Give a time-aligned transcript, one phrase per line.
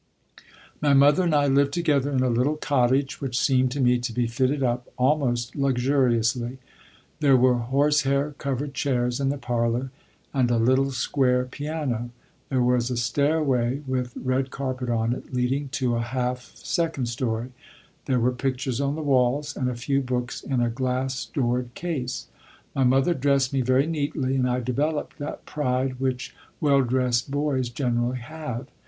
[0.81, 4.11] My mother and I lived together in a little cottage which seemed to me to
[4.11, 6.57] be fitted up almost luxuriously;
[7.19, 9.91] there were horse hair covered chairs in the parlor,
[10.33, 12.09] and a little square piano;
[12.49, 17.51] there was a stairway with red carpet on it leading to a half second story;
[18.05, 22.25] there were pictures on the walls, and a few books in a glass doored case.
[22.73, 27.69] My mother dressed me very neatly, and I developed that pride which well dressed boys
[27.69, 28.65] generally have.